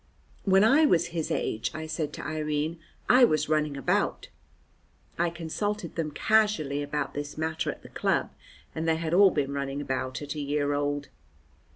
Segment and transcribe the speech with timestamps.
[0.45, 4.29] "When I was his age," I said to Irene, "I was running about."
[5.19, 8.31] I consulted them casually about this matter at the club,
[8.73, 11.09] and they had all been running about at a year old.